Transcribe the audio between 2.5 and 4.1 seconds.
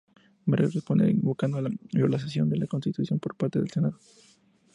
la constitución por parte del Senado.